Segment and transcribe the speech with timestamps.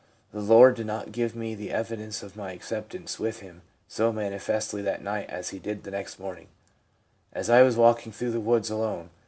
[0.33, 4.81] The Lord did not give me the evidence of my acceptance with Him so manifestly
[4.81, 6.47] that night as He did the next morning
[7.33, 9.11] as I was walking through the woods alone.